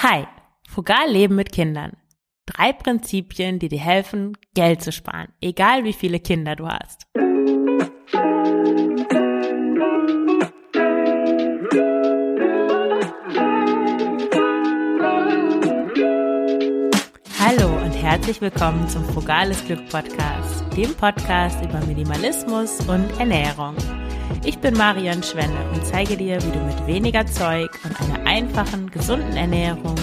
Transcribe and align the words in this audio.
Hi, 0.00 0.28
frugal 0.68 1.10
leben 1.10 1.34
mit 1.34 1.50
Kindern. 1.50 1.96
Drei 2.46 2.72
Prinzipien, 2.72 3.58
die 3.58 3.68
dir 3.68 3.80
helfen, 3.80 4.36
Geld 4.54 4.80
zu 4.80 4.92
sparen, 4.92 5.32
egal 5.40 5.82
wie 5.82 5.92
viele 5.92 6.20
Kinder 6.20 6.54
du 6.54 6.68
hast. 6.68 7.08
Hallo 17.40 17.76
und 17.84 17.92
herzlich 18.00 18.40
willkommen 18.40 18.88
zum 18.88 19.04
Frugales 19.06 19.64
Glück 19.66 19.84
Podcast, 19.88 20.64
dem 20.76 20.94
Podcast 20.94 21.60
über 21.64 21.84
Minimalismus 21.86 22.86
und 22.86 23.10
Ernährung. 23.18 23.74
Ich 24.44 24.58
bin 24.58 24.76
Marion 24.76 25.24
Schwenne 25.24 25.58
und 25.74 25.84
zeige 25.84 26.16
dir, 26.16 26.40
wie 26.40 26.52
du 26.52 26.60
mit 26.60 26.86
weniger 26.86 27.26
Zeug 27.26 27.67
einfachen, 28.28 28.90
gesunden 28.90 29.36
Ernährung 29.36 29.94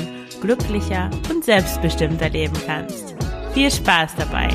glücklicher 0.41 1.11
und 1.29 1.45
selbstbestimmter 1.45 2.29
leben 2.29 2.55
kannst. 2.65 3.15
Viel 3.53 3.69
Spaß 3.69 4.15
dabei! 4.15 4.49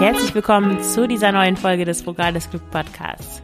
Herzlich 0.00 0.34
willkommen 0.34 0.82
zu 0.82 1.06
dieser 1.06 1.30
neuen 1.30 1.58
Folge 1.58 1.84
des 1.84 2.00
Frugales 2.00 2.48
Glück 2.48 2.70
Podcasts. 2.70 3.42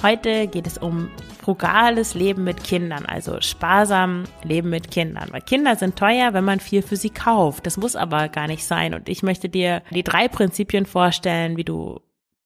Heute 0.00 0.46
geht 0.46 0.66
es 0.66 0.78
um 0.78 1.10
frugales 1.40 2.14
Leben 2.14 2.44
mit 2.44 2.62
Kindern, 2.62 3.04
also 3.04 3.40
sparsam 3.40 4.24
Leben 4.44 4.70
mit 4.70 4.92
Kindern. 4.92 5.28
Weil 5.32 5.40
Kinder 5.40 5.74
sind 5.74 5.96
teuer, 5.96 6.34
wenn 6.34 6.44
man 6.44 6.60
viel 6.60 6.82
für 6.82 6.96
sie 6.96 7.10
kauft. 7.10 7.66
Das 7.66 7.76
muss 7.76 7.96
aber 7.96 8.28
gar 8.28 8.46
nicht 8.46 8.64
sein. 8.64 8.94
Und 8.94 9.08
ich 9.08 9.24
möchte 9.24 9.48
dir 9.48 9.82
die 9.90 10.04
drei 10.04 10.28
Prinzipien 10.28 10.86
vorstellen, 10.86 11.56
wie 11.56 11.64
du 11.64 12.00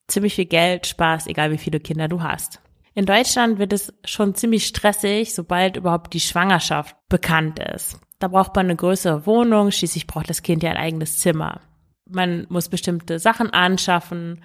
ziemlich 0.09 0.35
viel 0.35 0.47
Geld 0.47 0.87
sparst, 0.87 1.29
egal 1.29 1.51
wie 1.51 1.59
viele 1.59 1.81
Kinder 1.81 2.09
du 2.09 2.23
hast. 2.23 2.61
In 3.01 3.07
Deutschland 3.07 3.59
wird 3.59 3.73
es 3.73 3.95
schon 4.05 4.35
ziemlich 4.35 4.67
stressig, 4.67 5.35
sobald 5.35 5.79
überhaupt 5.79 6.13
die 6.13 6.21
Schwangerschaft 6.21 6.95
bekannt 7.09 7.59
ist. 7.59 7.99
Da 8.19 8.29
braucht 8.29 8.55
man 8.55 8.67
eine 8.67 8.77
größere 8.77 9.25
Wohnung, 9.25 9.71
schließlich 9.71 10.07
braucht 10.07 10.29
das 10.29 10.43
Kind 10.43 10.63
ja 10.63 10.69
ein 10.69 10.77
eigenes 10.77 11.19
Zimmer. 11.19 11.63
Man 12.05 12.47
muss 12.51 12.69
bestimmte 12.69 13.19
Sachen 13.19 13.55
anschaffen 13.55 14.45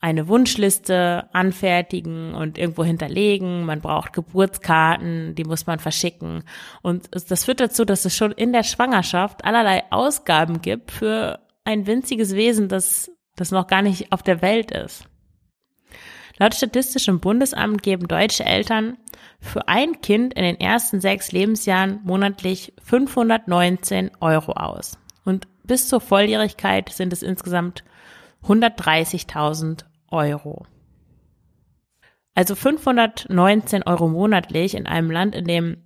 eine 0.00 0.26
Wunschliste 0.26 1.28
anfertigen 1.34 2.34
und 2.34 2.56
irgendwo 2.56 2.82
hinterlegen. 2.82 3.66
Man 3.66 3.82
braucht 3.82 4.14
Geburtskarten, 4.14 5.34
die 5.34 5.44
muss 5.44 5.66
man 5.66 5.78
verschicken. 5.78 6.44
Und 6.80 7.10
das 7.12 7.44
führt 7.44 7.60
dazu, 7.60 7.84
dass 7.84 8.06
es 8.06 8.16
schon 8.16 8.32
in 8.32 8.54
der 8.54 8.62
Schwangerschaft 8.62 9.44
allerlei 9.44 9.84
Ausgaben 9.90 10.62
gibt 10.62 10.92
für 10.92 11.40
ein 11.64 11.86
winziges 11.86 12.34
Wesen, 12.34 12.68
das, 12.68 13.10
das 13.34 13.50
noch 13.50 13.66
gar 13.66 13.82
nicht 13.82 14.12
auf 14.12 14.22
der 14.22 14.40
Welt 14.40 14.70
ist. 14.70 15.10
Laut 16.38 16.54
Statistischem 16.54 17.20
Bundesamt 17.20 17.82
geben 17.82 18.08
deutsche 18.08 18.44
Eltern 18.44 18.98
für 19.40 19.68
ein 19.68 20.00
Kind 20.02 20.34
in 20.34 20.42
den 20.42 20.60
ersten 20.60 21.00
sechs 21.00 21.32
Lebensjahren 21.32 22.00
monatlich 22.04 22.74
519 22.82 24.10
Euro 24.20 24.52
aus. 24.52 24.98
Und 25.24 25.48
bis 25.64 25.88
zur 25.88 26.00
Volljährigkeit 26.00 26.90
sind 26.90 27.12
es 27.12 27.22
insgesamt 27.22 27.84
130.000 28.44 29.84
Euro. 30.10 30.66
Also 32.34 32.54
519 32.54 33.82
Euro 33.84 34.08
monatlich 34.08 34.74
in 34.74 34.86
einem 34.86 35.10
Land, 35.10 35.34
in 35.34 35.46
dem 35.46 35.78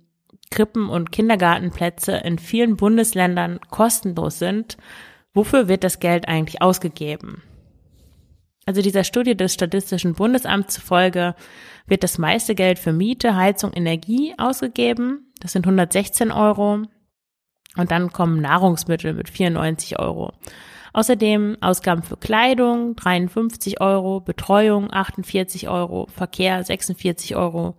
Krippen- 0.49 0.89
und 0.89 1.13
Kindergartenplätze 1.13 2.11
in 2.17 2.37
vielen 2.37 2.75
Bundesländern 2.75 3.59
kostenlos 3.69 4.37
sind. 4.37 4.77
Wofür 5.33 5.69
wird 5.69 5.85
das 5.85 5.99
Geld 5.99 6.27
eigentlich 6.27 6.61
ausgegeben? 6.61 7.41
Also 8.71 8.81
dieser 8.81 9.03
Studie 9.03 9.35
des 9.35 9.53
Statistischen 9.53 10.13
Bundesamts 10.13 10.75
zufolge 10.75 11.35
wird 11.87 12.03
das 12.03 12.17
meiste 12.17 12.55
Geld 12.55 12.79
für 12.79 12.93
Miete, 12.93 13.35
Heizung, 13.35 13.73
Energie 13.73 14.33
ausgegeben. 14.37 15.29
Das 15.41 15.51
sind 15.51 15.65
116 15.65 16.31
Euro. 16.31 16.83
Und 17.75 17.91
dann 17.91 18.13
kommen 18.13 18.39
Nahrungsmittel 18.39 19.11
mit 19.11 19.27
94 19.27 19.99
Euro. 19.99 20.31
Außerdem 20.93 21.57
Ausgaben 21.59 22.01
für 22.01 22.15
Kleidung 22.15 22.95
53 22.95 23.81
Euro, 23.81 24.21
Betreuung 24.21 24.87
48 24.89 25.67
Euro, 25.67 26.07
Verkehr 26.07 26.63
46 26.63 27.35
Euro, 27.35 27.75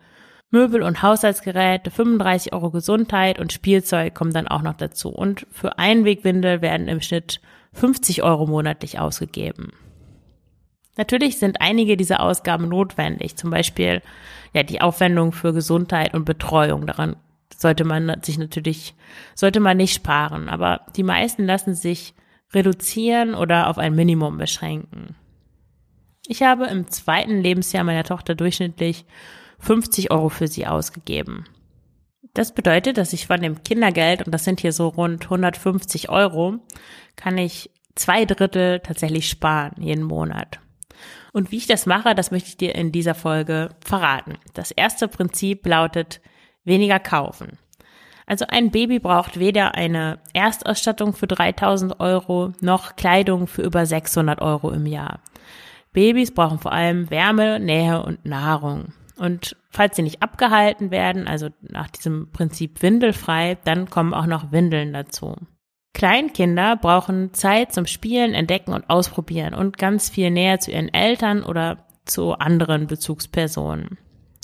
Möbel 0.50 0.82
und 0.82 1.02
Haushaltsgeräte 1.02 1.90
35 1.90 2.52
Euro 2.52 2.70
Gesundheit 2.70 3.38
und 3.38 3.50
Spielzeug 3.50 4.14
kommen 4.14 4.34
dann 4.34 4.46
auch 4.46 4.60
noch 4.60 4.76
dazu. 4.76 5.08
Und 5.08 5.46
für 5.52 5.78
Einwegwindel 5.78 6.60
werden 6.60 6.88
im 6.88 7.00
Schnitt 7.00 7.40
50 7.72 8.22
Euro 8.22 8.46
monatlich 8.46 8.98
ausgegeben. 8.98 9.72
Natürlich 10.96 11.38
sind 11.38 11.60
einige 11.60 11.96
dieser 11.96 12.20
Ausgaben 12.20 12.68
notwendig, 12.68 13.36
zum 13.36 13.50
Beispiel 13.50 14.02
ja 14.52 14.62
die 14.62 14.80
Aufwendung 14.80 15.32
für 15.32 15.52
Gesundheit 15.52 16.14
und 16.14 16.24
Betreuung. 16.24 16.86
Daran 16.86 17.16
sollte 17.56 17.84
man 17.84 18.20
sich 18.22 18.38
natürlich, 18.38 18.94
sollte 19.34 19.60
man 19.60 19.78
nicht 19.78 19.94
sparen. 19.94 20.48
Aber 20.48 20.82
die 20.96 21.02
meisten 21.02 21.46
lassen 21.46 21.74
sich 21.74 22.14
reduzieren 22.52 23.34
oder 23.34 23.68
auf 23.68 23.78
ein 23.78 23.94
Minimum 23.94 24.36
beschränken. 24.36 25.16
Ich 26.26 26.42
habe 26.42 26.66
im 26.66 26.88
zweiten 26.88 27.40
Lebensjahr 27.40 27.84
meiner 27.84 28.04
Tochter 28.04 28.34
durchschnittlich 28.34 29.06
50 29.58 30.10
Euro 30.10 30.28
für 30.28 30.48
sie 30.48 30.66
ausgegeben. 30.66 31.46
Das 32.34 32.54
bedeutet, 32.54 32.98
dass 32.98 33.12
ich 33.12 33.26
von 33.26 33.40
dem 33.40 33.62
Kindergeld, 33.62 34.24
und 34.24 34.32
das 34.32 34.44
sind 34.44 34.60
hier 34.60 34.72
so 34.72 34.88
rund 34.88 35.24
150 35.24 36.08
Euro, 36.08 36.58
kann 37.16 37.36
ich 37.38 37.70
zwei 37.94 38.24
Drittel 38.24 38.80
tatsächlich 38.80 39.28
sparen 39.28 39.74
jeden 39.82 40.04
Monat. 40.04 40.60
Und 41.32 41.50
wie 41.50 41.56
ich 41.56 41.66
das 41.66 41.86
mache, 41.86 42.14
das 42.14 42.30
möchte 42.30 42.48
ich 42.48 42.56
dir 42.56 42.74
in 42.74 42.92
dieser 42.92 43.14
Folge 43.14 43.70
verraten. 43.84 44.34
Das 44.54 44.70
erste 44.70 45.08
Prinzip 45.08 45.66
lautet 45.66 46.20
weniger 46.64 47.00
kaufen. 47.00 47.58
Also 48.26 48.44
ein 48.48 48.70
Baby 48.70 48.98
braucht 48.98 49.38
weder 49.38 49.74
eine 49.74 50.18
Erstausstattung 50.32 51.12
für 51.12 51.26
3000 51.26 52.00
Euro 52.00 52.52
noch 52.60 52.96
Kleidung 52.96 53.46
für 53.46 53.62
über 53.62 53.84
600 53.84 54.40
Euro 54.40 54.70
im 54.70 54.86
Jahr. 54.86 55.20
Babys 55.92 56.32
brauchen 56.32 56.58
vor 56.58 56.72
allem 56.72 57.10
Wärme, 57.10 57.60
Nähe 57.60 58.02
und 58.02 58.24
Nahrung. 58.24 58.92
Und 59.16 59.56
falls 59.70 59.96
sie 59.96 60.02
nicht 60.02 60.22
abgehalten 60.22 60.90
werden, 60.90 61.28
also 61.28 61.48
nach 61.60 61.88
diesem 61.88 62.30
Prinzip 62.32 62.82
windelfrei, 62.82 63.58
dann 63.64 63.90
kommen 63.90 64.14
auch 64.14 64.26
noch 64.26 64.52
Windeln 64.52 64.92
dazu. 64.92 65.36
Kleinkinder 65.94 66.76
brauchen 66.76 67.34
Zeit 67.34 67.72
zum 67.72 67.86
Spielen, 67.86 68.34
Entdecken 68.34 68.72
und 68.72 68.88
Ausprobieren 68.88 69.54
und 69.54 69.78
ganz 69.78 70.08
viel 70.08 70.30
Nähe 70.30 70.58
zu 70.58 70.70
ihren 70.70 70.92
Eltern 70.92 71.42
oder 71.42 71.86
zu 72.04 72.32
anderen 72.32 72.86
Bezugspersonen. 72.86 73.98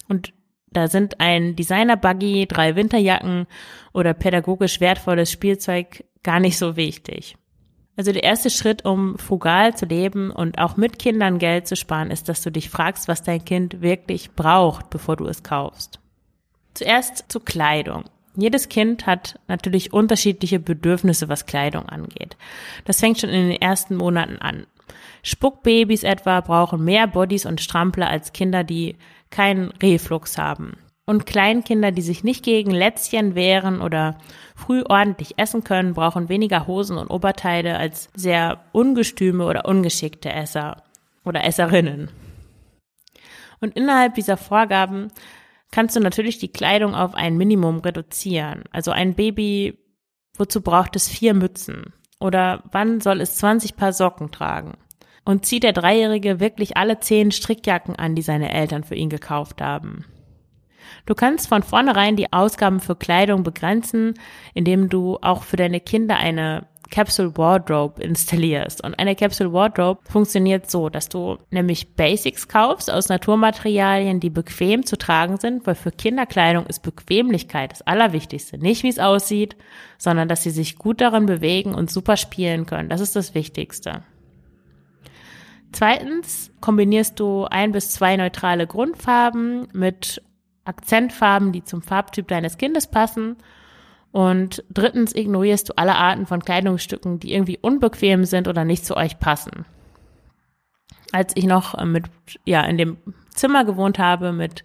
Und 0.09 0.33
da 0.71 0.89
sind 0.89 1.21
ein 1.21 1.57
Designer-Buggy, 1.57 2.47
drei 2.47 2.77
Winterjacken 2.77 3.47
oder 3.93 4.15
pädagogisch 4.15 4.81
wertvolles 4.81 5.33
Spielzeug 5.33 6.05
gar 6.23 6.41
nicht 6.41 6.59
so 6.59 6.77
wichtig. 6.77 7.37
Also 7.97 8.13
der 8.13 8.23
erste 8.23 8.51
Schritt, 8.51 8.85
um 8.85 9.19
frugal 9.19 9.75
zu 9.77 9.87
leben 9.87 10.31
und 10.31 10.59
auch 10.59 10.77
mit 10.77 11.01
Kindern 11.01 11.39
Geld 11.39 11.67
zu 11.67 11.75
sparen, 11.75 12.13
ist, 12.13 12.29
dass 12.29 12.43
du 12.43 12.53
dich 12.53 12.71
fragst, 12.71 13.09
was 13.09 13.25
dein 13.25 13.45
Kind 13.45 13.81
wirklich 13.81 14.33
braucht, 14.33 14.91
bevor 14.91 15.17
du 15.17 15.27
es 15.27 15.43
kaufst. 15.43 15.99
Zuerst 16.75 17.25
zu 17.29 17.41
Kleidung. 17.41 18.05
Jedes 18.41 18.69
Kind 18.69 19.05
hat 19.05 19.41
natürlich 19.49 19.93
unterschiedliche 19.93 20.61
Bedürfnisse, 20.61 21.29
was 21.29 21.47
Kleidung 21.47 21.89
angeht. 21.89 22.37
Das 22.85 23.01
fängt 23.01 23.19
schon 23.19 23.31
in 23.31 23.49
den 23.49 23.61
ersten 23.61 23.97
Monaten 23.97 24.37
an. 24.37 24.65
Spuckbabys 25.25 26.05
etwa 26.05 26.41
brauchen 26.41 26.85
mehr 26.85 27.09
Bodies 27.09 27.47
und 27.47 27.61
Strampler 27.61 28.09
als 28.09 28.33
Kinder, 28.33 28.63
die 28.63 28.95
keinen 29.31 29.73
Reflux 29.83 30.39
haben. 30.39 30.77
Und 31.05 31.27
Kleinkinder, 31.27 31.91
die 31.91 32.03
sich 32.03 32.23
nicht 32.23 32.45
gegen 32.45 32.71
Lätzchen 32.71 33.35
wehren 33.35 33.81
oder 33.81 34.19
früh 34.55 34.85
ordentlich 34.89 35.37
essen 35.37 35.65
können, 35.65 35.95
brauchen 35.95 36.29
weniger 36.29 36.69
Hosen 36.69 36.97
und 36.97 37.11
Oberteile 37.11 37.77
als 37.77 38.09
sehr 38.15 38.61
ungestüme 38.71 39.47
oder 39.47 39.65
ungeschickte 39.65 40.33
Esser 40.33 40.85
oder 41.25 41.43
Esserinnen. 41.43 42.09
Und 43.61 43.75
innerhalb 43.75 44.15
dieser 44.15 44.37
Vorgaben 44.37 45.09
kannst 45.71 45.97
du 45.97 46.01
natürlich 46.01 46.39
die 46.39 46.53
Kleidung 46.53 46.95
auf 46.95 47.15
ein 47.15 47.37
Minimum 47.37 47.79
reduzieren. 47.81 48.65
Also 48.71 48.91
ein 48.91 49.15
Baby, 49.15 49.79
wozu 50.37 50.63
braucht 50.63 50.97
es 50.97 51.09
vier 51.09 51.35
Mützen? 51.35 51.93
Oder 52.21 52.65
wann 52.73 53.01
soll 53.01 53.21
es 53.21 53.37
20 53.37 53.77
Paar 53.77 53.93
Socken 53.93 54.31
tragen? 54.31 54.77
Und 55.25 55.45
zieht 55.45 55.63
der 55.63 55.73
Dreijährige 55.73 56.41
wirklich 56.41 56.77
alle 56.77 57.01
zehn 57.01 57.31
Strickjacken 57.31 57.97
an, 57.97 58.15
die 58.15 58.23
seine 58.23 58.53
Eltern 58.53 58.83
für 58.83 58.95
ihn 58.95 59.11
gekauft 59.11 59.61
haben? 59.61 60.07
Du 61.07 61.15
kannst 61.15 61.49
von 61.49 61.63
vornherein 61.63 62.17
die 62.17 62.33
Ausgaben 62.33 62.81
für 62.81 62.97
Kleidung 62.97 63.43
begrenzen, 63.43 64.15
indem 64.55 64.89
du 64.89 65.19
auch 65.21 65.43
für 65.43 65.57
deine 65.57 65.81
Kinder 65.81 66.17
eine 66.17 66.67
Capsule 66.91 67.37
Wardrobe 67.37 68.03
installierst. 68.03 68.83
Und 68.83 68.99
eine 68.99 69.15
Capsule 69.15 69.53
Wardrobe 69.53 70.01
funktioniert 70.11 70.71
so, 70.71 70.89
dass 70.89 71.09
du 71.09 71.39
nämlich 71.51 71.95
Basics 71.95 72.49
kaufst 72.49 72.91
aus 72.91 73.09
Naturmaterialien, 73.09 74.21
die 74.21 74.31
bequem 74.31 74.85
zu 74.85 74.97
tragen 74.97 75.39
sind, 75.39 75.67
weil 75.67 75.75
für 75.75 75.91
Kinderkleidung 75.91 76.67
ist 76.67 76.81
Bequemlichkeit 76.81 77.73
das 77.73 77.83
Allerwichtigste. 77.83 78.59
Nicht 78.59 78.83
wie 78.83 78.89
es 78.89 78.99
aussieht, 78.99 79.57
sondern 79.99 80.29
dass 80.29 80.43
sie 80.43 80.51
sich 80.51 80.77
gut 80.77 81.01
darin 81.01 81.27
bewegen 81.27 81.75
und 81.75 81.91
super 81.91 82.17
spielen 82.17 82.67
können. 82.67 82.89
Das 82.89 83.01
ist 83.01 83.17
das 83.17 83.35
Wichtigste. 83.35 84.03
Zweitens 85.73 86.51
kombinierst 86.61 87.21
du 87.21 87.45
ein 87.45 87.73
bis 87.73 87.91
zwei 87.91 88.17
neutrale 88.17 88.67
Grundfarben 88.67 89.69
mit 89.73 90.23
Akzentfarben, 90.65 91.53
die 91.53 91.65
zum 91.65 91.83
Farbtyp 91.83 92.29
deines 92.29 92.59
Kindes 92.59 92.87
passen. 92.87 93.37
Und 94.13 94.65
drittens 94.71 95.15
ignorierst 95.15 95.69
du 95.69 95.73
alle 95.77 95.97
Arten 95.97 96.27
von 96.27 96.43
Kleidungsstücken, 96.43 97.21
die 97.21 97.35
irgendwie 97.35 97.59
unbequem 97.61 98.25
sind 98.25 98.49
oder 98.49 98.65
nicht 98.65 98.87
zu 98.87 98.97
euch 98.97 99.19
passen. 99.19 99.67
Als 101.13 101.33
ich 101.37 101.45
noch 101.45 101.75
äh, 101.75 101.85
mit, 101.85 102.07
ja, 102.45 102.63
in 102.63 102.79
dem 102.79 102.97
Zimmer 103.35 103.65
gewohnt 103.65 103.99
habe 103.99 104.33
mit 104.33 104.65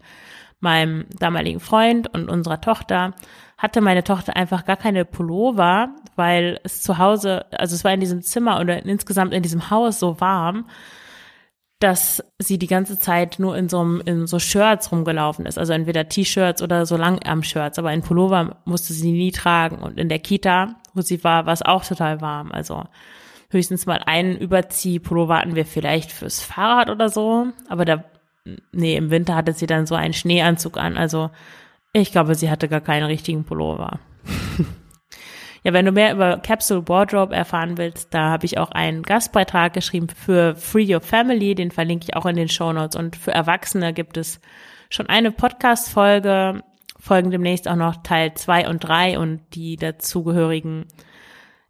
meinem 0.59 1.05
damaligen 1.19 1.59
Freund 1.59 2.13
und 2.13 2.29
unserer 2.29 2.61
Tochter, 2.61 3.13
hatte 3.57 3.81
meine 3.81 4.03
Tochter 4.03 4.35
einfach 4.35 4.65
gar 4.65 4.77
keine 4.77 5.05
Pullover, 5.05 5.89
weil 6.15 6.59
es 6.63 6.81
zu 6.81 6.97
Hause, 6.97 7.45
also 7.51 7.75
es 7.75 7.83
war 7.83 7.93
in 7.93 7.99
diesem 7.99 8.21
Zimmer 8.21 8.59
oder 8.59 8.85
insgesamt 8.85 9.33
in 9.33 9.43
diesem 9.43 9.69
Haus 9.69 9.99
so 9.99 10.19
warm, 10.19 10.65
dass 11.83 12.23
sie 12.39 12.57
die 12.57 12.67
ganze 12.67 12.97
Zeit 12.97 13.39
nur 13.39 13.57
in 13.57 13.67
so, 13.67 13.83
in 14.05 14.25
so 14.25 14.39
Shirts 14.39 14.89
rumgelaufen 14.91 15.45
ist. 15.45 15.59
Also 15.59 15.73
entweder 15.73 16.07
T-Shirts 16.07 16.61
oder 16.61 16.85
so 16.85 16.95
Langarm-Shirts. 16.95 17.77
Aber 17.77 17.91
in 17.91 18.01
Pullover 18.01 18.55
musste 18.63 18.93
sie 18.93 19.11
nie 19.11 19.33
tragen. 19.33 19.79
Und 19.79 19.99
in 19.99 20.07
der 20.07 20.19
Kita, 20.19 20.75
wo 20.93 21.01
sie 21.01 21.21
war, 21.25 21.45
war 21.45 21.51
es 21.51 21.61
auch 21.61 21.83
total 21.83 22.21
warm. 22.21 22.53
Also 22.53 22.85
höchstens 23.49 23.85
mal 23.85 24.01
einen 24.05 24.37
Überzieh-Pullover 24.37 25.37
hatten 25.37 25.55
wir 25.55 25.65
vielleicht 25.65 26.13
fürs 26.13 26.41
Fahrrad 26.41 26.89
oder 26.89 27.09
so. 27.09 27.47
Aber 27.67 27.83
da, 27.83 28.05
nee, 28.71 28.95
im 28.95 29.09
Winter 29.09 29.35
hatte 29.35 29.51
sie 29.51 29.67
dann 29.67 29.85
so 29.85 29.95
einen 29.95 30.13
Schneeanzug 30.13 30.77
an. 30.77 30.97
Also 30.97 31.31
ich 31.91 32.13
glaube, 32.13 32.35
sie 32.35 32.49
hatte 32.49 32.69
gar 32.69 32.81
keinen 32.81 33.03
richtigen 33.03 33.43
Pullover. 33.43 33.99
Ja, 35.63 35.71
wenn 35.71 35.85
du 35.85 35.93
mehr 35.93 36.13
über 36.13 36.37
Capsule 36.37 36.87
Wardrobe 36.89 37.33
erfahren 37.33 37.77
willst, 37.77 38.13
da 38.13 38.29
habe 38.29 38.45
ich 38.45 38.57
auch 38.57 38.71
einen 38.71 39.01
Gastbeitrag 39.01 39.73
geschrieben 39.73 40.09
für 40.09 40.55
Free 40.55 40.93
Your 40.93 40.99
Family, 40.99 41.55
den 41.55 41.71
verlinke 41.71 42.07
ich 42.09 42.15
auch 42.17 42.25
in 42.25 42.35
den 42.35 42.49
Show 42.49 42.73
Notes. 42.73 42.97
Und 42.97 43.15
für 43.15 43.31
Erwachsene 43.31 43.93
gibt 43.93 44.17
es 44.17 44.41
schon 44.89 45.07
eine 45.07 45.31
Podcast-Folge, 45.31 46.63
folgen 46.99 47.31
demnächst 47.31 47.69
auch 47.69 47.77
noch 47.77 48.03
Teil 48.03 48.33
zwei 48.33 48.67
und 48.67 48.79
drei 48.79 49.17
und 49.17 49.41
die 49.53 49.77
dazugehörigen 49.77 50.85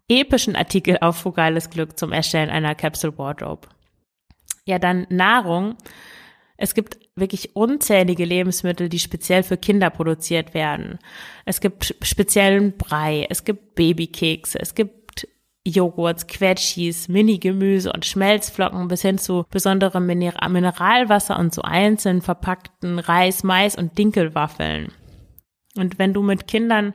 epischen 0.09 0.55
Artikel 0.55 0.97
auf 0.99 1.17
Frugales 1.17 1.69
Glück 1.69 1.97
zum 1.97 2.11
Erstellen 2.11 2.49
einer 2.49 2.73
Capsule 2.73 3.17
Wardrobe. 3.17 3.67
Ja, 4.65 4.79
dann 4.79 5.05
Nahrung. 5.09 5.75
Es 6.63 6.73
gibt 6.73 6.97
wirklich 7.17 7.57
unzählige 7.57 8.23
Lebensmittel, 8.23 8.87
die 8.87 8.99
speziell 8.99 9.43
für 9.43 9.57
Kinder 9.57 9.89
produziert 9.89 10.53
werden. 10.53 10.97
Es 11.43 11.59
gibt 11.59 11.93
speziellen 12.01 12.77
Brei, 12.77 13.27
es 13.29 13.43
gibt 13.43 13.75
Babykekse, 13.75 14.59
es 14.61 14.73
gibt 14.73 15.27
Joghurts, 15.67 16.25
Quetschis, 16.25 17.09
Mini-Gemüse 17.09 17.91
und 17.91 18.05
Schmelzflocken 18.05 18.87
bis 18.87 19.01
hin 19.01 19.17
zu 19.17 19.45
besonderem 19.49 20.05
Mineralwasser 20.05 21.37
und 21.37 21.53
zu 21.53 21.63
einzeln 21.63 22.21
verpackten 22.21 22.97
Reis, 22.97 23.43
Mais 23.43 23.75
und 23.75 23.97
Dinkelwaffeln. 23.97 24.93
Und 25.75 25.99
wenn 25.99 26.13
du 26.13 26.23
mit 26.23 26.47
Kindern, 26.47 26.93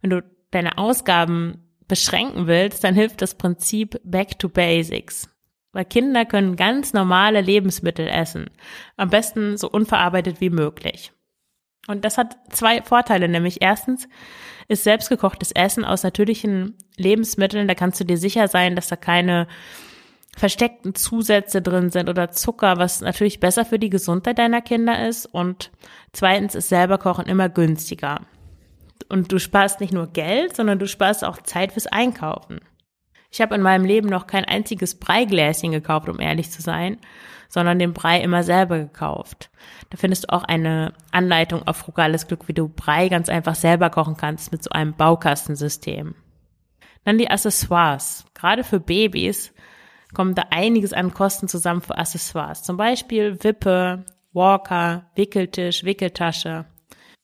wenn 0.00 0.08
du 0.08 0.24
deine 0.50 0.78
Ausgaben 0.78 1.70
beschränken 1.88 2.46
willst, 2.46 2.84
dann 2.84 2.94
hilft 2.94 3.20
das 3.20 3.34
Prinzip 3.34 4.00
Back 4.02 4.38
to 4.38 4.48
Basics. 4.48 5.29
Weil 5.72 5.84
Kinder 5.84 6.24
können 6.24 6.56
ganz 6.56 6.92
normale 6.92 7.40
Lebensmittel 7.40 8.08
essen. 8.08 8.50
Am 8.96 9.10
besten 9.10 9.56
so 9.56 9.70
unverarbeitet 9.70 10.40
wie 10.40 10.50
möglich. 10.50 11.12
Und 11.86 12.04
das 12.04 12.18
hat 12.18 12.36
zwei 12.50 12.82
Vorteile, 12.82 13.28
nämlich 13.28 13.62
erstens 13.62 14.08
ist 14.68 14.84
selbstgekochtes 14.84 15.52
Essen 15.52 15.84
aus 15.84 16.02
natürlichen 16.02 16.76
Lebensmitteln, 16.96 17.66
da 17.66 17.74
kannst 17.74 17.98
du 17.98 18.04
dir 18.04 18.18
sicher 18.18 18.46
sein, 18.46 18.76
dass 18.76 18.88
da 18.88 18.96
keine 18.96 19.48
versteckten 20.36 20.94
Zusätze 20.94 21.60
drin 21.60 21.90
sind 21.90 22.08
oder 22.08 22.30
Zucker, 22.30 22.78
was 22.78 23.00
natürlich 23.00 23.40
besser 23.40 23.64
für 23.64 23.78
die 23.78 23.90
Gesundheit 23.90 24.38
deiner 24.38 24.60
Kinder 24.60 25.08
ist. 25.08 25.26
Und 25.26 25.72
zweitens 26.12 26.54
ist 26.54 26.68
selber 26.68 26.98
Kochen 26.98 27.26
immer 27.26 27.48
günstiger. 27.48 28.20
Und 29.08 29.32
du 29.32 29.40
sparst 29.40 29.80
nicht 29.80 29.92
nur 29.92 30.06
Geld, 30.06 30.54
sondern 30.54 30.78
du 30.78 30.86
sparst 30.86 31.24
auch 31.24 31.38
Zeit 31.38 31.72
fürs 31.72 31.88
Einkaufen. 31.88 32.60
Ich 33.30 33.40
habe 33.40 33.54
in 33.54 33.62
meinem 33.62 33.84
Leben 33.84 34.08
noch 34.08 34.26
kein 34.26 34.44
einziges 34.44 34.98
Breigläschen 34.98 35.70
gekauft, 35.70 36.08
um 36.08 36.20
ehrlich 36.20 36.50
zu 36.50 36.62
sein, 36.62 36.98
sondern 37.48 37.78
den 37.78 37.92
Brei 37.92 38.20
immer 38.20 38.42
selber 38.42 38.78
gekauft. 38.78 39.50
Da 39.90 39.96
findest 39.96 40.24
du 40.24 40.32
auch 40.32 40.44
eine 40.44 40.94
Anleitung 41.12 41.66
auf 41.66 41.76
frugales 41.76 42.26
Glück, 42.26 42.48
wie 42.48 42.54
du 42.54 42.68
Brei 42.68 43.08
ganz 43.08 43.28
einfach 43.28 43.54
selber 43.54 43.90
kochen 43.90 44.16
kannst 44.16 44.52
mit 44.52 44.62
so 44.62 44.70
einem 44.70 44.94
Baukastensystem. 44.94 46.14
Dann 47.04 47.18
die 47.18 47.30
Accessoires. 47.30 48.26
Gerade 48.34 48.64
für 48.64 48.80
Babys 48.80 49.52
kommt 50.12 50.36
da 50.36 50.44
einiges 50.50 50.92
an 50.92 51.14
Kosten 51.14 51.48
zusammen 51.48 51.80
für 51.80 51.96
Accessoires. 51.96 52.62
Zum 52.62 52.76
Beispiel 52.76 53.42
Wippe, 53.42 54.04
Walker, 54.32 55.06
Wickeltisch, 55.14 55.84
Wickeltasche. 55.84 56.66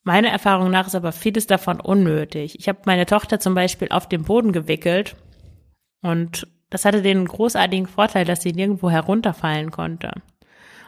Meiner 0.02 0.28
Erfahrung 0.28 0.70
nach 0.70 0.86
ist 0.86 0.94
aber 0.94 1.10
vieles 1.10 1.48
davon 1.48 1.80
unnötig. 1.80 2.58
Ich 2.60 2.68
habe 2.68 2.78
meine 2.86 3.06
Tochter 3.06 3.40
zum 3.40 3.54
Beispiel 3.54 3.88
auf 3.90 4.08
dem 4.08 4.22
Boden 4.22 4.52
gewickelt 4.52 5.16
und 6.06 6.46
das 6.70 6.84
hatte 6.84 7.02
den 7.02 7.24
großartigen 7.24 7.86
Vorteil, 7.86 8.24
dass 8.24 8.42
sie 8.42 8.52
nirgendwo 8.52 8.90
herunterfallen 8.90 9.70
konnte. 9.70 10.12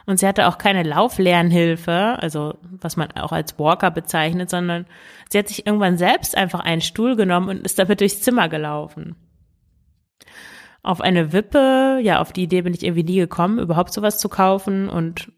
Und 0.05 0.19
sie 0.19 0.27
hatte 0.27 0.47
auch 0.47 0.57
keine 0.57 0.83
Lauflernhilfe, 0.83 2.17
also 2.19 2.55
was 2.63 2.97
man 2.97 3.11
auch 3.11 3.31
als 3.31 3.59
Walker 3.59 3.91
bezeichnet, 3.91 4.49
sondern 4.49 4.87
sie 5.29 5.37
hat 5.37 5.47
sich 5.47 5.67
irgendwann 5.67 5.97
selbst 5.97 6.35
einfach 6.35 6.61
einen 6.61 6.81
Stuhl 6.81 7.15
genommen 7.15 7.49
und 7.49 7.65
ist 7.65 7.77
damit 7.77 8.01
durchs 8.01 8.21
Zimmer 8.21 8.49
gelaufen. 8.49 9.15
Auf 10.81 11.01
eine 11.01 11.31
Wippe, 11.31 11.99
ja, 12.01 12.21
auf 12.21 12.33
die 12.33 12.43
Idee 12.43 12.63
bin 12.63 12.73
ich 12.73 12.83
irgendwie 12.83 13.03
nie 13.03 13.17
gekommen, 13.17 13.59
überhaupt 13.59 13.93
sowas 13.93 14.17
zu 14.17 14.29
kaufen 14.29 14.89
und 14.89 15.31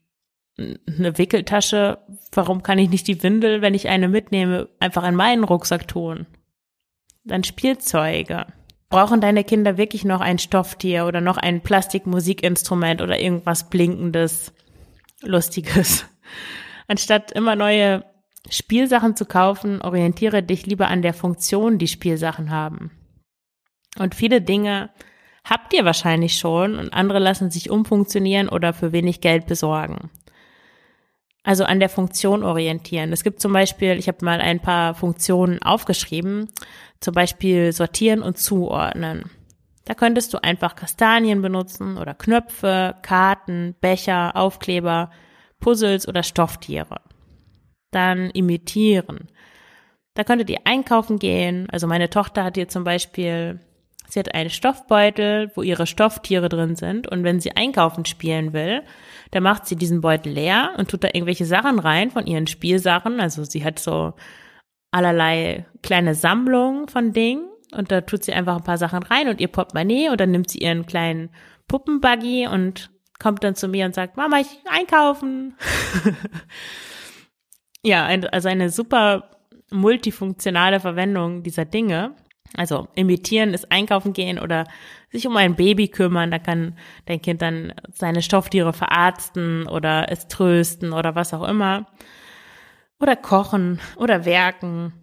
eine 0.57 1.17
Wickeltasche, 1.17 1.97
warum 2.31 2.63
kann 2.63 2.79
ich 2.79 2.89
nicht 2.89 3.07
die 3.07 3.23
Windel, 3.23 3.61
wenn 3.61 3.73
ich 3.73 3.89
eine 3.89 4.07
mitnehme, 4.07 4.69
einfach 4.79 5.03
in 5.03 5.15
meinen 5.15 5.43
Rucksack 5.43 5.87
tun? 5.87 6.27
Dann 7.23 7.43
Spielzeuge. 7.43 8.45
Brauchen 8.91 9.21
deine 9.21 9.45
Kinder 9.45 9.77
wirklich 9.77 10.03
noch 10.03 10.19
ein 10.19 10.37
Stofftier 10.37 11.05
oder 11.05 11.21
noch 11.21 11.37
ein 11.37 11.61
Plastikmusikinstrument 11.61 13.01
oder 13.01 13.17
irgendwas 13.21 13.69
Blinkendes, 13.69 14.53
Lustiges? 15.21 16.05
Anstatt 16.89 17.31
immer 17.31 17.55
neue 17.55 18.03
Spielsachen 18.49 19.15
zu 19.15 19.25
kaufen, 19.25 19.81
orientiere 19.81 20.43
dich 20.43 20.65
lieber 20.65 20.89
an 20.89 21.01
der 21.01 21.13
Funktion, 21.13 21.77
die 21.77 21.87
Spielsachen 21.87 22.49
haben. 22.51 22.91
Und 23.97 24.13
viele 24.13 24.41
Dinge 24.41 24.89
habt 25.45 25.73
ihr 25.73 25.85
wahrscheinlich 25.85 26.37
schon 26.37 26.77
und 26.77 26.93
andere 26.93 27.19
lassen 27.19 27.49
sich 27.49 27.69
umfunktionieren 27.69 28.49
oder 28.49 28.73
für 28.73 28.91
wenig 28.91 29.21
Geld 29.21 29.47
besorgen. 29.47 30.09
Also 31.43 31.63
an 31.63 31.79
der 31.79 31.89
Funktion 31.89 32.43
orientieren. 32.43 33.11
Es 33.11 33.23
gibt 33.23 33.41
zum 33.41 33.51
Beispiel, 33.51 33.97
ich 33.97 34.07
habe 34.07 34.23
mal 34.23 34.39
ein 34.39 34.59
paar 34.59 34.93
Funktionen 34.93 35.61
aufgeschrieben, 35.61 36.49
zum 36.99 37.15
Beispiel 37.15 37.73
sortieren 37.73 38.21
und 38.21 38.37
zuordnen. 38.37 39.31
Da 39.85 39.95
könntest 39.95 40.33
du 40.33 40.43
einfach 40.43 40.75
Kastanien 40.75 41.41
benutzen 41.41 41.97
oder 41.97 42.13
Knöpfe, 42.13 42.95
Karten, 43.01 43.75
Becher, 43.81 44.35
Aufkleber, 44.35 45.09
Puzzles 45.59 46.07
oder 46.07 46.21
Stofftiere. 46.21 47.01
Dann 47.89 48.29
imitieren. 48.29 49.27
Da 50.13 50.23
könntet 50.23 50.49
ihr 50.49 50.59
einkaufen 50.65 51.17
gehen. 51.17 51.67
Also 51.71 51.87
meine 51.87 52.09
Tochter 52.09 52.43
hat 52.43 52.55
hier 52.55 52.67
zum 52.67 52.83
Beispiel, 52.83 53.59
sie 54.11 54.19
hat 54.19 54.35
einen 54.35 54.49
Stoffbeutel, 54.49 55.51
wo 55.55 55.61
ihre 55.61 55.87
Stofftiere 55.87 56.49
drin 56.49 56.75
sind. 56.75 57.07
Und 57.07 57.23
wenn 57.23 57.39
sie 57.39 57.55
einkaufen 57.55 58.05
spielen 58.05 58.53
will, 58.53 58.83
dann 59.31 59.43
macht 59.43 59.65
sie 59.65 59.77
diesen 59.77 60.01
Beutel 60.01 60.33
leer 60.33 60.73
und 60.77 60.89
tut 60.89 61.03
da 61.03 61.07
irgendwelche 61.07 61.45
Sachen 61.45 61.79
rein 61.79 62.11
von 62.11 62.27
ihren 62.27 62.47
Spielsachen. 62.47 63.21
Also 63.21 63.43
sie 63.45 63.63
hat 63.63 63.79
so 63.79 64.13
allerlei 64.91 65.65
kleine 65.81 66.13
Sammlungen 66.15 66.89
von 66.89 67.13
Dingen 67.13 67.47
und 67.71 67.91
da 67.91 68.01
tut 68.01 68.23
sie 68.23 68.33
einfach 68.33 68.57
ein 68.57 68.63
paar 68.63 68.77
Sachen 68.77 69.03
rein 69.03 69.29
und 69.29 69.39
ihr 69.39 69.47
Portemonnaie 69.47 70.09
und 70.09 70.19
dann 70.19 70.31
nimmt 70.31 70.49
sie 70.49 70.59
ihren 70.59 70.85
kleinen 70.85 71.29
Puppenbuggy 71.69 72.47
und 72.47 72.91
kommt 73.17 73.43
dann 73.43 73.55
zu 73.55 73.69
mir 73.69 73.85
und 73.85 73.95
sagt, 73.95 74.17
Mama, 74.17 74.39
ich 74.39 74.59
einkaufen. 74.69 75.55
ja, 77.85 78.05
also 78.31 78.49
eine 78.49 78.69
super 78.69 79.29
multifunktionale 79.71 80.81
Verwendung 80.81 81.43
dieser 81.43 81.63
Dinge. 81.63 82.15
Also 82.55 82.87
imitieren 82.95 83.53
ist 83.53 83.71
einkaufen 83.71 84.13
gehen 84.13 84.37
oder 84.37 84.65
sich 85.09 85.25
um 85.25 85.37
ein 85.37 85.55
Baby 85.55 85.87
kümmern. 85.87 86.31
Da 86.31 86.39
kann 86.39 86.77
dein 87.05 87.21
Kind 87.21 87.41
dann 87.41 87.73
seine 87.93 88.21
Stofftiere 88.21 88.73
verarzten 88.73 89.67
oder 89.67 90.11
es 90.11 90.27
trösten 90.27 90.91
oder 90.91 91.15
was 91.15 91.33
auch 91.33 91.47
immer 91.47 91.87
oder 93.01 93.15
kochen 93.15 93.79
oder 93.97 94.25
werken. 94.25 94.93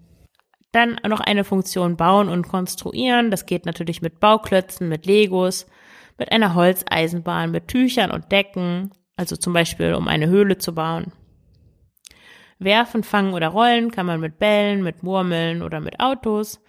Dann 0.73 1.01
noch 1.07 1.21
eine 1.21 1.45
Funktion 1.45 1.97
bauen 1.97 2.29
und 2.29 2.47
konstruieren. 2.47 3.31
Das 3.31 3.47
geht 3.47 3.67
natürlich 3.67 4.03
mit 4.03 4.21
Bauklötzen, 4.21 4.89
mit 4.89 5.07
Legos, 5.07 5.67
mit 6.19 6.31
einer 6.31 6.55
Holzeisenbahn, 6.55 7.51
mit 7.51 7.69
Tüchern 7.69 8.11
und 8.11 8.31
Decken, 8.31 8.91
also 9.17 9.37
zum 9.37 9.53
Beispiel 9.53 9.95
um 9.95 10.09
eine 10.09 10.29
Höhle 10.29 10.59
zu 10.59 10.75
bauen. 10.75 11.13
Werfen, 12.59 13.03
fangen 13.03 13.35
oder 13.35 13.49
rollen 13.49 13.91
kann 13.91 14.07
man 14.07 14.21
mit 14.21 14.39
Bällen, 14.39 14.83
mit 14.83 15.03
Murmeln 15.03 15.63
oder 15.63 15.81
mit 15.81 16.01
Autos. 16.01 16.61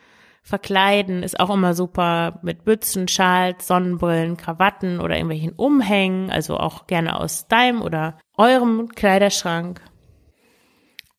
Verkleiden 0.44 1.24
ist 1.24 1.40
auch 1.40 1.50
immer 1.50 1.74
super 1.74 2.40
mit 2.42 2.66
Bützen, 2.66 3.08
Schals, 3.08 3.68
Sonnenbrillen, 3.68 4.38
Krawatten 4.38 5.00
oder 5.00 5.16
irgendwelchen 5.16 5.54
Umhängen, 5.54 6.32
also 6.32 6.58
auch 6.58 6.88
gerne 6.88 7.20
aus 7.20 7.48
deinem 7.48 7.82
oder 7.82 8.18
eurem 8.38 8.90
Kleiderschrank. 8.90 9.82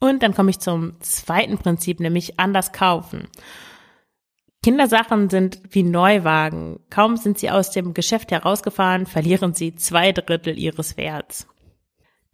Und 0.00 0.22
dann 0.22 0.34
komme 0.34 0.50
ich 0.50 0.58
zum 0.58 1.00
zweiten 1.00 1.58
Prinzip, 1.58 2.00
nämlich 2.00 2.40
anders 2.40 2.72
kaufen. 2.72 3.28
Kindersachen 4.62 5.30
sind 5.30 5.60
wie 5.70 5.82
Neuwagen. 5.82 6.80
Kaum 6.90 7.16
sind 7.16 7.38
sie 7.38 7.50
aus 7.50 7.70
dem 7.70 7.94
Geschäft 7.94 8.30
herausgefahren, 8.30 9.06
verlieren 9.06 9.54
sie 9.54 9.74
zwei 9.74 10.12
Drittel 10.12 10.58
ihres 10.58 10.96
Werts. 10.96 11.46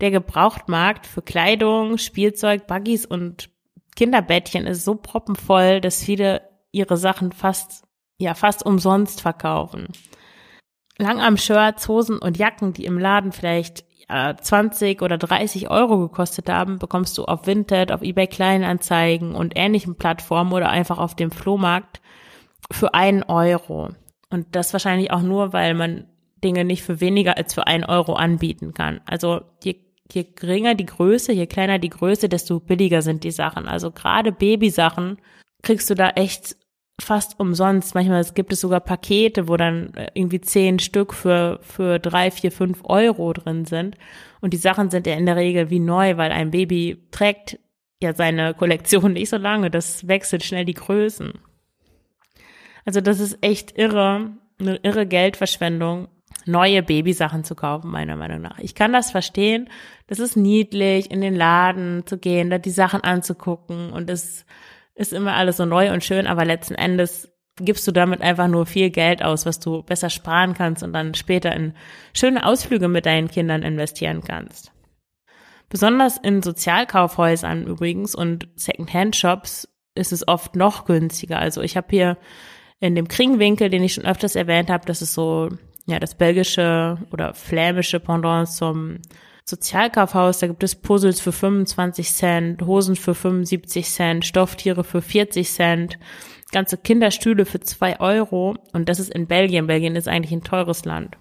Der 0.00 0.10
Gebrauchtmarkt 0.10 1.06
für 1.06 1.22
Kleidung, 1.22 1.98
Spielzeug, 1.98 2.66
Buggies 2.66 3.06
und 3.06 3.50
Kinderbettchen 3.94 4.66
ist 4.66 4.84
so 4.84 4.94
proppenvoll, 4.94 5.80
dass 5.80 6.02
viele 6.02 6.45
ihre 6.76 6.96
Sachen 6.96 7.32
fast, 7.32 7.84
ja, 8.18 8.34
fast 8.34 8.64
umsonst 8.64 9.20
verkaufen. 9.20 9.88
Langarm-Shirts, 10.98 11.88
Hosen 11.88 12.18
und 12.18 12.38
Jacken, 12.38 12.72
die 12.72 12.84
im 12.84 12.98
Laden 12.98 13.32
vielleicht 13.32 13.84
ja, 14.08 14.36
20 14.36 15.02
oder 15.02 15.18
30 15.18 15.70
Euro 15.70 15.98
gekostet 15.98 16.48
haben, 16.48 16.78
bekommst 16.78 17.18
du 17.18 17.24
auf 17.24 17.46
Vinted, 17.46 17.92
auf 17.92 18.02
eBay 18.02 18.26
Kleinanzeigen 18.26 19.34
und 19.34 19.54
ähnlichen 19.56 19.96
Plattformen 19.96 20.52
oder 20.52 20.70
einfach 20.70 20.98
auf 20.98 21.14
dem 21.14 21.30
Flohmarkt 21.30 22.00
für 22.70 22.94
einen 22.94 23.22
Euro. 23.24 23.90
Und 24.30 24.46
das 24.52 24.72
wahrscheinlich 24.72 25.10
auch 25.10 25.22
nur, 25.22 25.52
weil 25.52 25.74
man 25.74 26.06
Dinge 26.42 26.64
nicht 26.64 26.82
für 26.82 27.00
weniger 27.00 27.36
als 27.36 27.54
für 27.54 27.66
einen 27.66 27.84
Euro 27.84 28.14
anbieten 28.14 28.74
kann. 28.74 29.00
Also 29.06 29.40
je, 29.62 29.76
je 30.10 30.24
geringer 30.24 30.74
die 30.74 30.86
Größe, 30.86 31.32
je 31.32 31.46
kleiner 31.46 31.78
die 31.78 31.90
Größe, 31.90 32.28
desto 32.28 32.60
billiger 32.60 33.02
sind 33.02 33.24
die 33.24 33.30
Sachen. 33.30 33.66
Also 33.66 33.90
gerade 33.90 34.32
Babysachen 34.32 35.18
kriegst 35.62 35.90
du 35.90 35.94
da 35.94 36.10
echt 36.10 36.56
fast 37.00 37.38
umsonst. 37.38 37.94
Manchmal 37.94 38.24
gibt 38.34 38.52
es 38.52 38.60
sogar 38.60 38.80
Pakete, 38.80 39.48
wo 39.48 39.56
dann 39.56 39.94
äh, 39.94 40.10
irgendwie 40.14 40.40
zehn 40.40 40.78
Stück 40.78 41.12
für, 41.12 41.58
für 41.62 41.98
drei, 41.98 42.30
vier, 42.30 42.52
fünf 42.52 42.80
Euro 42.84 43.32
drin 43.32 43.64
sind. 43.64 43.96
Und 44.40 44.52
die 44.52 44.58
Sachen 44.58 44.90
sind 44.90 45.06
ja 45.06 45.14
in 45.14 45.26
der 45.26 45.36
Regel 45.36 45.70
wie 45.70 45.80
neu, 45.80 46.16
weil 46.16 46.32
ein 46.32 46.50
Baby 46.50 47.06
trägt 47.10 47.58
ja 48.02 48.14
seine 48.14 48.54
Kollektion 48.54 49.12
nicht 49.12 49.28
so 49.28 49.36
lange. 49.36 49.70
Das 49.70 50.08
wechselt 50.08 50.44
schnell 50.44 50.64
die 50.64 50.74
Größen. 50.74 51.32
Also 52.84 53.00
das 53.00 53.20
ist 53.20 53.38
echt 53.40 53.76
irre, 53.76 54.30
eine 54.60 54.76
irre 54.76 55.06
Geldverschwendung, 55.06 56.08
neue 56.46 56.82
Babysachen 56.82 57.44
zu 57.44 57.54
kaufen, 57.54 57.90
meiner 57.90 58.16
Meinung 58.16 58.40
nach. 58.40 58.58
Ich 58.60 58.74
kann 58.74 58.92
das 58.92 59.10
verstehen. 59.10 59.68
Das 60.06 60.20
ist 60.20 60.36
niedlich, 60.36 61.10
in 61.10 61.20
den 61.20 61.34
Laden 61.34 62.06
zu 62.06 62.16
gehen, 62.16 62.48
da 62.48 62.58
die 62.58 62.70
Sachen 62.70 63.02
anzugucken 63.02 63.92
und 63.92 64.08
es 64.08 64.46
ist 64.96 65.12
immer 65.12 65.34
alles 65.34 65.58
so 65.58 65.64
neu 65.64 65.92
und 65.92 66.02
schön, 66.02 66.26
aber 66.26 66.44
letzten 66.44 66.74
Endes 66.74 67.30
gibst 67.58 67.86
du 67.86 67.92
damit 67.92 68.20
einfach 68.20 68.48
nur 68.48 68.66
viel 68.66 68.90
Geld 68.90 69.22
aus, 69.22 69.46
was 69.46 69.60
du 69.60 69.82
besser 69.82 70.10
sparen 70.10 70.54
kannst 70.54 70.82
und 70.82 70.92
dann 70.92 71.14
später 71.14 71.54
in 71.54 71.74
schöne 72.12 72.44
Ausflüge 72.44 72.88
mit 72.88 73.06
deinen 73.06 73.28
Kindern 73.28 73.62
investieren 73.62 74.22
kannst. 74.22 74.72
Besonders 75.68 76.18
in 76.18 76.42
Sozialkaufhäusern 76.42 77.66
übrigens 77.66 78.14
und 78.14 78.48
Secondhand-Shops 78.56 79.68
ist 79.94 80.12
es 80.12 80.28
oft 80.28 80.54
noch 80.54 80.84
günstiger. 80.84 81.38
Also 81.38 81.62
ich 81.62 81.76
habe 81.76 81.88
hier 81.90 82.18
in 82.78 82.94
dem 82.94 83.08
Kringwinkel, 83.08 83.70
den 83.70 83.82
ich 83.82 83.94
schon 83.94 84.04
öfters 84.04 84.36
erwähnt 84.36 84.70
habe, 84.70 84.84
das 84.86 85.02
ist 85.02 85.14
so 85.14 85.48
ja 85.86 85.98
das 85.98 86.14
belgische 86.14 86.98
oder 87.10 87.34
flämische 87.34 88.00
Pendant 88.00 88.48
zum 88.48 88.98
Sozialkaufhaus, 89.48 90.40
da 90.40 90.48
gibt 90.48 90.64
es 90.64 90.74
Puzzles 90.74 91.20
für 91.20 91.30
25 91.30 92.12
Cent, 92.12 92.62
Hosen 92.62 92.96
für 92.96 93.14
75 93.14 93.88
Cent, 93.88 94.24
Stofftiere 94.24 94.82
für 94.82 95.00
40 95.00 95.48
Cent, 95.48 95.98
ganze 96.50 96.76
Kinderstühle 96.76 97.46
für 97.46 97.60
2 97.60 98.00
Euro 98.00 98.56
und 98.72 98.88
das 98.88 98.98
ist 98.98 99.10
in 99.10 99.28
Belgien. 99.28 99.68
Belgien 99.68 99.94
ist 99.94 100.08
eigentlich 100.08 100.32
ein 100.32 100.42
teures 100.42 100.84
Land. 100.84 101.16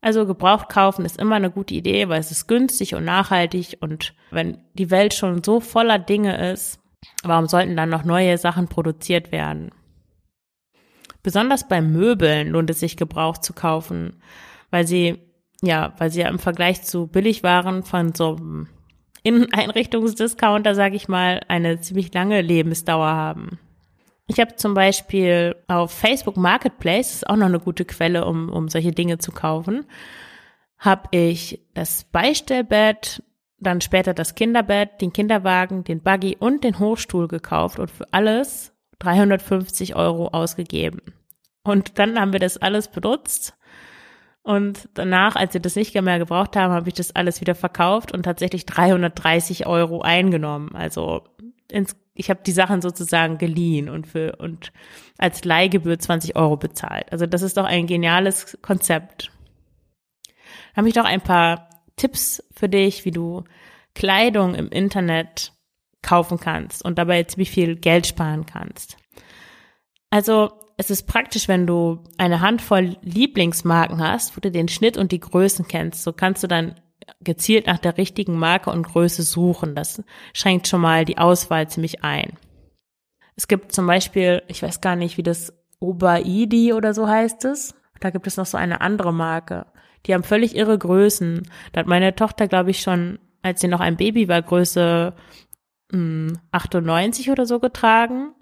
Also 0.00 0.24
gebraucht 0.24 0.68
kaufen 0.68 1.04
ist 1.04 1.18
immer 1.18 1.34
eine 1.34 1.50
gute 1.50 1.74
Idee, 1.74 2.08
weil 2.08 2.20
es 2.20 2.30
ist 2.30 2.46
günstig 2.46 2.94
und 2.94 3.04
nachhaltig 3.04 3.78
und 3.80 4.14
wenn 4.30 4.58
die 4.74 4.92
Welt 4.92 5.12
schon 5.12 5.42
so 5.42 5.58
voller 5.58 5.98
Dinge 5.98 6.52
ist, 6.52 6.78
warum 7.24 7.48
sollten 7.48 7.76
dann 7.76 7.88
noch 7.88 8.04
neue 8.04 8.38
Sachen 8.38 8.68
produziert 8.68 9.32
werden? 9.32 9.72
Besonders 11.24 11.66
bei 11.66 11.80
Möbeln 11.80 12.50
lohnt 12.50 12.70
es 12.70 12.78
sich 12.78 12.96
gebraucht 12.96 13.42
zu 13.42 13.52
kaufen, 13.52 14.22
weil 14.70 14.86
sie 14.86 15.25
ja, 15.62 15.94
weil 15.98 16.10
sie 16.10 16.20
ja 16.20 16.28
im 16.28 16.38
Vergleich 16.38 16.82
zu 16.82 17.06
Billigwaren 17.06 17.82
von 17.82 18.14
so 18.14 18.36
einem 18.36 18.68
Inneneinrichtungsdiscounter, 19.22 20.74
sage 20.74 20.96
ich 20.96 21.08
mal, 21.08 21.40
eine 21.48 21.80
ziemlich 21.80 22.12
lange 22.14 22.42
Lebensdauer 22.42 23.08
haben. 23.08 23.58
Ich 24.28 24.40
habe 24.40 24.56
zum 24.56 24.74
Beispiel 24.74 25.56
auf 25.68 25.92
Facebook 25.92 26.36
Marketplace, 26.36 27.12
ist 27.14 27.28
auch 27.28 27.36
noch 27.36 27.46
eine 27.46 27.60
gute 27.60 27.84
Quelle, 27.84 28.24
um, 28.24 28.50
um 28.50 28.68
solche 28.68 28.92
Dinge 28.92 29.18
zu 29.18 29.32
kaufen, 29.32 29.84
habe 30.78 31.08
ich 31.12 31.60
das 31.74 32.04
Beistellbett, 32.04 33.22
dann 33.58 33.80
später 33.80 34.14
das 34.14 34.34
Kinderbett, 34.34 35.00
den 35.00 35.12
Kinderwagen, 35.12 35.84
den 35.84 36.02
Buggy 36.02 36.36
und 36.38 36.64
den 36.64 36.78
Hochstuhl 36.78 37.28
gekauft 37.28 37.78
und 37.78 37.90
für 37.90 38.06
alles 38.12 38.72
350 38.98 39.96
Euro 39.96 40.28
ausgegeben. 40.28 41.00
Und 41.62 41.98
dann 41.98 42.20
haben 42.20 42.32
wir 42.32 42.40
das 42.40 42.58
alles 42.58 42.88
benutzt 42.88 43.55
und 44.46 44.88
danach, 44.94 45.34
als 45.34 45.54
sie 45.54 45.60
das 45.60 45.74
nicht 45.74 46.00
mehr 46.00 46.20
gebraucht 46.20 46.54
haben, 46.54 46.72
habe 46.72 46.86
ich 46.86 46.94
das 46.94 47.16
alles 47.16 47.40
wieder 47.40 47.56
verkauft 47.56 48.12
und 48.12 48.22
tatsächlich 48.22 48.64
330 48.64 49.66
Euro 49.66 50.02
eingenommen. 50.02 50.72
Also 50.72 51.24
ins, 51.68 51.96
ich 52.14 52.30
habe 52.30 52.44
die 52.46 52.52
Sachen 52.52 52.80
sozusagen 52.80 53.38
geliehen 53.38 53.88
und 53.88 54.06
für 54.06 54.36
und 54.36 54.72
als 55.18 55.44
Leihgebühr 55.44 55.98
20 55.98 56.36
Euro 56.36 56.56
bezahlt. 56.56 57.10
Also 57.10 57.26
das 57.26 57.42
ist 57.42 57.56
doch 57.56 57.64
ein 57.64 57.88
geniales 57.88 58.56
Konzept. 58.62 59.32
Habe 60.76 60.88
ich 60.88 60.94
noch 60.94 61.06
ein 61.06 61.22
paar 61.22 61.68
Tipps 61.96 62.40
für 62.54 62.68
dich, 62.68 63.04
wie 63.04 63.10
du 63.10 63.42
Kleidung 63.96 64.54
im 64.54 64.68
Internet 64.68 65.54
kaufen 66.02 66.38
kannst 66.38 66.84
und 66.84 66.98
dabei 66.98 67.24
ziemlich 67.24 67.50
viel 67.50 67.74
Geld 67.74 68.06
sparen 68.06 68.46
kannst. 68.46 68.96
Also 70.08 70.52
es 70.76 70.90
ist 70.90 71.06
praktisch, 71.06 71.48
wenn 71.48 71.66
du 71.66 72.04
eine 72.18 72.40
Handvoll 72.40 72.96
Lieblingsmarken 73.00 74.00
hast, 74.00 74.36
wo 74.36 74.40
du 74.40 74.50
den 74.50 74.68
Schnitt 74.68 74.98
und 74.98 75.10
die 75.10 75.20
Größen 75.20 75.66
kennst. 75.66 76.02
So 76.02 76.12
kannst 76.12 76.42
du 76.42 76.48
dann 76.48 76.74
gezielt 77.20 77.66
nach 77.66 77.78
der 77.78 77.96
richtigen 77.96 78.38
Marke 78.38 78.70
und 78.70 78.86
Größe 78.86 79.22
suchen. 79.22 79.74
Das 79.74 80.02
schränkt 80.34 80.68
schon 80.68 80.82
mal 80.82 81.04
die 81.04 81.18
Auswahl 81.18 81.68
ziemlich 81.68 82.04
ein. 82.04 82.32
Es 83.36 83.48
gibt 83.48 83.72
zum 83.72 83.86
Beispiel, 83.86 84.42
ich 84.48 84.62
weiß 84.62 84.80
gar 84.80 84.96
nicht, 84.96 85.16
wie 85.16 85.22
das 85.22 85.52
Obaidi 85.80 86.72
oder 86.72 86.92
so 86.92 87.08
heißt 87.08 87.44
es. 87.46 87.74
Da 88.00 88.10
gibt 88.10 88.26
es 88.26 88.36
noch 88.36 88.46
so 88.46 88.58
eine 88.58 88.82
andere 88.82 89.14
Marke. 89.14 89.66
Die 90.04 90.12
haben 90.12 90.24
völlig 90.24 90.54
irre 90.54 90.78
Größen. 90.78 91.48
Da 91.72 91.80
hat 91.80 91.86
meine 91.86 92.14
Tochter, 92.14 92.48
glaube 92.48 92.70
ich, 92.70 92.80
schon, 92.80 93.18
als 93.40 93.60
sie 93.60 93.68
noch 93.68 93.80
ein 93.80 93.96
Baby 93.96 94.28
war, 94.28 94.42
Größe 94.42 95.14
mh, 95.90 95.98
hm, 95.98 96.38
98 96.52 97.30
oder 97.30 97.46
so 97.46 97.60
getragen 97.60 98.34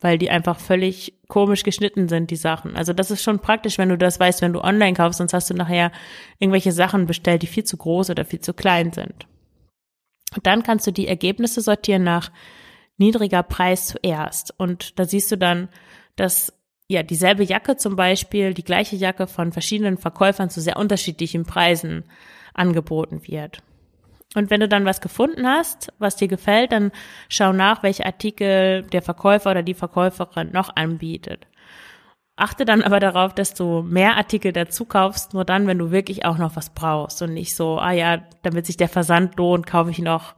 weil 0.00 0.18
die 0.18 0.30
einfach 0.30 0.58
völlig 0.58 1.14
komisch 1.28 1.62
geschnitten 1.62 2.08
sind, 2.08 2.30
die 2.30 2.36
Sachen. 2.36 2.76
Also 2.76 2.92
das 2.92 3.10
ist 3.10 3.22
schon 3.22 3.40
praktisch, 3.40 3.78
wenn 3.78 3.88
du 3.88 3.98
das 3.98 4.20
weißt, 4.20 4.42
wenn 4.42 4.52
du 4.52 4.62
online 4.62 4.94
kaufst, 4.94 5.18
sonst 5.18 5.32
hast 5.32 5.50
du 5.50 5.54
nachher 5.54 5.90
irgendwelche 6.38 6.72
Sachen 6.72 7.06
bestellt, 7.06 7.42
die 7.42 7.46
viel 7.46 7.64
zu 7.64 7.76
groß 7.76 8.10
oder 8.10 8.24
viel 8.24 8.40
zu 8.40 8.52
klein 8.52 8.92
sind. 8.92 9.26
Und 10.34 10.46
dann 10.46 10.62
kannst 10.62 10.86
du 10.86 10.90
die 10.90 11.08
Ergebnisse 11.08 11.60
sortieren 11.60 12.04
nach 12.04 12.30
niedriger 12.98 13.42
Preis 13.42 13.88
zuerst. 13.88 14.54
Und 14.58 14.98
da 14.98 15.04
siehst 15.04 15.30
du 15.32 15.36
dann, 15.36 15.68
dass 16.16 16.52
ja 16.88 17.02
dieselbe 17.02 17.44
Jacke 17.44 17.76
zum 17.76 17.96
Beispiel, 17.96 18.54
die 18.54 18.64
gleiche 18.64 18.96
Jacke 18.96 19.26
von 19.26 19.52
verschiedenen 19.52 19.98
Verkäufern 19.98 20.50
zu 20.50 20.60
sehr 20.60 20.76
unterschiedlichen 20.76 21.44
Preisen 21.44 22.04
angeboten 22.54 23.26
wird. 23.26 23.62
Und 24.34 24.50
wenn 24.50 24.60
du 24.60 24.68
dann 24.68 24.84
was 24.84 25.00
gefunden 25.00 25.46
hast, 25.46 25.92
was 25.98 26.16
dir 26.16 26.28
gefällt, 26.28 26.72
dann 26.72 26.92
schau 27.28 27.52
nach, 27.52 27.82
welche 27.82 28.04
Artikel 28.04 28.82
der 28.82 29.02
Verkäufer 29.02 29.52
oder 29.52 29.62
die 29.62 29.74
Verkäuferin 29.74 30.52
noch 30.52 30.74
anbietet. 30.76 31.46
Achte 32.38 32.66
dann 32.66 32.82
aber 32.82 33.00
darauf, 33.00 33.34
dass 33.34 33.54
du 33.54 33.80
mehr 33.80 34.16
Artikel 34.18 34.52
dazu 34.52 34.84
kaufst, 34.84 35.32
nur 35.32 35.46
dann, 35.46 35.66
wenn 35.66 35.78
du 35.78 35.90
wirklich 35.90 36.26
auch 36.26 36.36
noch 36.36 36.54
was 36.54 36.68
brauchst 36.68 37.22
und 37.22 37.32
nicht 37.32 37.56
so, 37.56 37.78
ah 37.78 37.92
ja, 37.92 38.18
damit 38.42 38.66
sich 38.66 38.76
der 38.76 38.90
Versand 38.90 39.36
lohnt, 39.38 39.66
kaufe 39.66 39.90
ich 39.90 40.00
noch, 40.00 40.34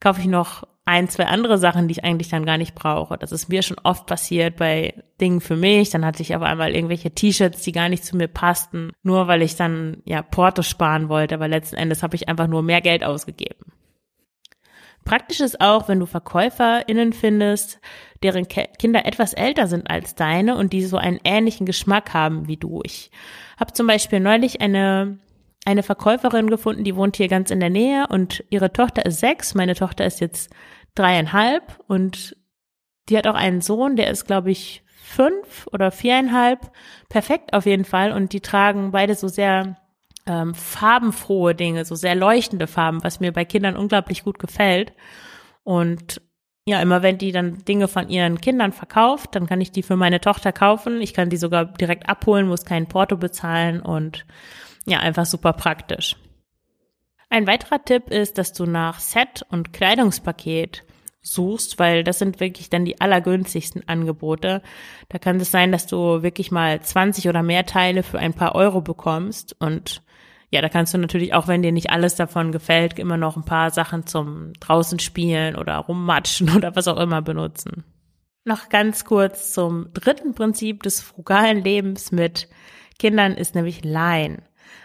kaufe 0.00 0.20
ich 0.20 0.28
noch 0.28 0.66
ein, 0.84 1.08
zwei 1.08 1.26
andere 1.26 1.58
Sachen, 1.58 1.86
die 1.86 1.92
ich 1.92 2.04
eigentlich 2.04 2.28
dann 2.28 2.44
gar 2.44 2.58
nicht 2.58 2.74
brauche. 2.74 3.16
Das 3.16 3.30
ist 3.30 3.48
mir 3.48 3.62
schon 3.62 3.78
oft 3.84 4.06
passiert 4.06 4.56
bei 4.56 4.94
Dingen 5.20 5.40
für 5.40 5.56
mich. 5.56 5.90
Dann 5.90 6.04
hatte 6.04 6.22
ich 6.22 6.34
aber 6.34 6.46
einmal 6.46 6.74
irgendwelche 6.74 7.12
T-Shirts, 7.12 7.62
die 7.62 7.72
gar 7.72 7.88
nicht 7.88 8.04
zu 8.04 8.16
mir 8.16 8.26
passten, 8.26 8.90
nur 9.02 9.28
weil 9.28 9.42
ich 9.42 9.54
dann 9.54 9.98
ja 10.04 10.22
Porto 10.22 10.62
sparen 10.62 11.08
wollte. 11.08 11.36
Aber 11.36 11.46
letzten 11.46 11.76
Endes 11.76 12.02
habe 12.02 12.16
ich 12.16 12.28
einfach 12.28 12.48
nur 12.48 12.62
mehr 12.62 12.80
Geld 12.80 13.04
ausgegeben. 13.04 13.72
Praktisch 15.04 15.40
ist 15.40 15.60
auch, 15.60 15.88
wenn 15.88 16.00
du 16.00 16.06
VerkäuferInnen 16.06 17.12
findest, 17.12 17.80
deren 18.22 18.46
Kinder 18.46 19.04
etwas 19.04 19.32
älter 19.32 19.66
sind 19.66 19.90
als 19.90 20.14
deine 20.14 20.56
und 20.56 20.72
die 20.72 20.84
so 20.84 20.96
einen 20.96 21.18
ähnlichen 21.24 21.66
Geschmack 21.66 22.14
haben 22.14 22.46
wie 22.46 22.56
du. 22.56 22.80
Ich 22.84 23.10
habe 23.58 23.72
zum 23.72 23.86
Beispiel 23.86 24.20
neulich 24.20 24.60
eine 24.60 25.18
eine 25.64 25.82
Verkäuferin 25.82 26.50
gefunden, 26.50 26.84
die 26.84 26.96
wohnt 26.96 27.16
hier 27.16 27.28
ganz 27.28 27.50
in 27.50 27.60
der 27.60 27.70
Nähe 27.70 28.06
und 28.08 28.44
ihre 28.50 28.72
Tochter 28.72 29.06
ist 29.06 29.20
sechs, 29.20 29.54
meine 29.54 29.74
Tochter 29.74 30.04
ist 30.04 30.20
jetzt 30.20 30.50
dreieinhalb 30.94 31.78
und 31.86 32.36
die 33.08 33.16
hat 33.16 33.26
auch 33.26 33.34
einen 33.34 33.60
Sohn, 33.60 33.96
der 33.96 34.10
ist, 34.10 34.26
glaube 34.26 34.50
ich, 34.50 34.84
fünf 35.12 35.68
oder 35.72 35.90
viereinhalb. 35.90 36.70
Perfekt 37.08 37.52
auf 37.52 37.66
jeden 37.66 37.84
Fall. 37.84 38.12
Und 38.12 38.32
die 38.32 38.40
tragen 38.40 38.92
beide 38.92 39.14
so 39.14 39.28
sehr 39.28 39.76
ähm, 40.26 40.54
farbenfrohe 40.54 41.54
Dinge, 41.54 41.84
so 41.84 41.94
sehr 41.94 42.14
leuchtende 42.14 42.66
Farben, 42.66 43.02
was 43.02 43.20
mir 43.20 43.32
bei 43.32 43.44
Kindern 43.44 43.76
unglaublich 43.76 44.24
gut 44.24 44.38
gefällt. 44.38 44.92
Und 45.64 46.22
ja, 46.64 46.80
immer 46.80 47.02
wenn 47.02 47.18
die 47.18 47.32
dann 47.32 47.64
Dinge 47.64 47.88
von 47.88 48.08
ihren 48.08 48.40
Kindern 48.40 48.72
verkauft, 48.72 49.34
dann 49.34 49.46
kann 49.46 49.60
ich 49.60 49.72
die 49.72 49.82
für 49.82 49.96
meine 49.96 50.20
Tochter 50.20 50.52
kaufen. 50.52 51.00
Ich 51.00 51.12
kann 51.12 51.28
die 51.28 51.36
sogar 51.36 51.64
direkt 51.64 52.08
abholen, 52.08 52.46
muss 52.46 52.64
kein 52.64 52.86
Porto 52.86 53.16
bezahlen 53.16 53.80
und 53.80 54.24
ja, 54.86 54.98
einfach 54.98 55.26
super 55.26 55.52
praktisch. 55.52 56.16
Ein 57.30 57.46
weiterer 57.46 57.82
Tipp 57.82 58.10
ist, 58.10 58.36
dass 58.38 58.52
du 58.52 58.66
nach 58.66 59.00
Set 59.00 59.44
und 59.50 59.72
Kleidungspaket 59.72 60.84
suchst, 61.22 61.78
weil 61.78 62.04
das 62.04 62.18
sind 62.18 62.40
wirklich 62.40 62.68
dann 62.68 62.84
die 62.84 63.00
allergünstigsten 63.00 63.88
Angebote. 63.88 64.60
Da 65.08 65.18
kann 65.18 65.40
es 65.40 65.50
sein, 65.50 65.72
dass 65.72 65.86
du 65.86 66.22
wirklich 66.22 66.50
mal 66.50 66.80
20 66.82 67.28
oder 67.28 67.42
mehr 67.42 67.64
Teile 67.64 68.02
für 68.02 68.18
ein 68.18 68.34
paar 68.34 68.54
Euro 68.54 68.80
bekommst 68.80 69.56
und 69.60 70.02
ja, 70.52 70.60
da 70.60 70.68
kannst 70.68 70.92
du 70.92 70.98
natürlich 70.98 71.32
auch, 71.32 71.48
wenn 71.48 71.62
dir 71.62 71.72
nicht 71.72 71.88
alles 71.88 72.14
davon 72.14 72.52
gefällt, 72.52 72.98
immer 72.98 73.16
noch 73.16 73.36
ein 73.36 73.44
paar 73.44 73.70
Sachen 73.70 74.06
zum 74.06 74.52
draußen 74.60 74.98
spielen 74.98 75.56
oder 75.56 75.76
rummatschen 75.78 76.50
oder 76.56 76.76
was 76.76 76.88
auch 76.88 77.00
immer 77.00 77.22
benutzen. 77.22 77.84
Noch 78.44 78.68
ganz 78.68 79.06
kurz 79.06 79.52
zum 79.52 79.92
dritten 79.94 80.34
Prinzip 80.34 80.82
des 80.82 81.00
frugalen 81.00 81.64
Lebens 81.64 82.12
mit 82.12 82.48
Kindern 82.98 83.32
ist 83.32 83.54
nämlich 83.54 83.82
Leihen. 83.82 84.42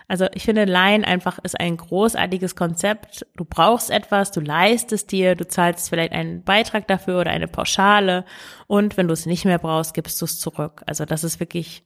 Also 0.08 0.28
ich 0.34 0.44
finde, 0.44 0.66
Leihen 0.66 1.04
einfach 1.04 1.40
ist 1.40 1.60
ein 1.60 1.78
großartiges 1.78 2.56
Konzept. 2.56 3.26
Du 3.36 3.46
brauchst 3.46 3.90
etwas, 3.90 4.32
du 4.32 4.40
leistest 4.40 5.12
dir, 5.12 5.36
du 5.36 5.48
zahlst 5.48 5.90
vielleicht 5.90 6.14
einen 6.14 6.44
Beitrag 6.44 6.88
dafür 6.88 7.20
oder 7.20 7.32
eine 7.32 7.48
Pauschale 7.48 8.26
und 8.68 8.98
wenn 8.98 9.08
du 9.08 9.14
es 9.14 9.26
nicht 9.26 9.46
mehr 9.46 9.60
brauchst, 9.60 9.94
gibst 9.94 10.22
du 10.22 10.26
es 10.26 10.40
zurück. 10.40 10.84
Also 10.86 11.06
das 11.06 11.24
ist 11.24 11.40
wirklich 11.40 11.84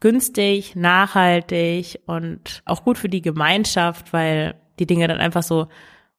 günstig, 0.00 0.76
nachhaltig 0.76 2.00
und 2.06 2.62
auch 2.64 2.84
gut 2.84 2.98
für 2.98 3.08
die 3.08 3.22
Gemeinschaft, 3.22 4.12
weil 4.12 4.54
die 4.78 4.86
Dinge 4.86 5.08
dann 5.08 5.18
einfach 5.18 5.42
so 5.42 5.68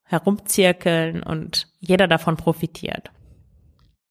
herumzirkeln 0.03 1.23
und 1.23 1.67
jeder 1.79 2.07
davon 2.07 2.37
profitiert. 2.37 3.11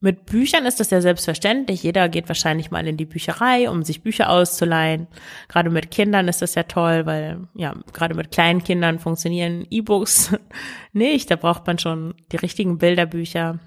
Mit 0.03 0.25
Büchern 0.25 0.65
ist 0.65 0.81
das 0.81 0.91
ja 0.91 1.03
selbstverständlich. 1.03 1.83
Jeder 1.83 2.09
geht 2.09 2.27
wahrscheinlich 2.29 2.71
mal 2.71 2.87
in 2.87 2.97
die 2.97 3.05
Bücherei, 3.05 3.69
um 3.69 3.83
sich 3.83 4.03
Bücher 4.03 4.31
auszuleihen. 4.31 5.09
Gerade 5.49 5.69
mit 5.69 5.91
Kindern 5.91 6.27
ist 6.27 6.41
das 6.41 6.55
ja 6.55 6.63
toll, 6.63 7.05
weil 7.05 7.49
ja, 7.55 7.75
gerade 7.93 8.15
mit 8.15 8.31
kleinen 8.31 8.65
Kindern 8.65 8.99
funktionieren 8.99 9.67
E-Books 9.69 10.35
nicht. 10.95 11.31
Da 11.31 11.37
braucht 11.37 11.67
man 11.67 11.79
schon 11.79 12.15
die 12.33 12.39
richtigen 12.39 12.79
Bilderbücher. 12.79 13.59